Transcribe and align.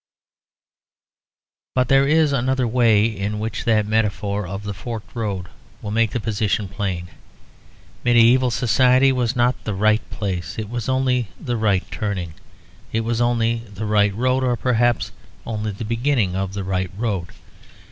But 1.75 1.87
there 1.87 2.07
is 2.07 2.31
another 2.31 2.67
way 2.67 3.05
in 3.05 3.37
which 3.37 3.65
that 3.65 3.85
metaphor 3.85 4.47
of 4.47 4.63
the 4.63 4.73
forked 4.73 5.15
road 5.15 5.45
will 5.79 5.91
make 5.91 6.09
the 6.09 6.19
position 6.19 6.67
plain. 6.67 7.09
Medieval 8.03 8.49
society 8.49 9.11
was 9.11 9.35
not 9.35 9.63
the 9.63 9.75
right 9.75 10.01
place; 10.09 10.57
it 10.57 10.71
was 10.71 10.89
only 10.89 11.27
the 11.39 11.55
right 11.55 11.83
turning. 11.91 12.33
It 12.91 13.01
was 13.01 13.21
only 13.21 13.57
the 13.71 13.85
right 13.85 14.15
road; 14.15 14.43
or 14.43 14.57
perhaps 14.57 15.11
only 15.45 15.71
the 15.71 15.85
beginning 15.85 16.35
of 16.35 16.53
the 16.55 16.63
right 16.63 16.89
road. 16.97 17.27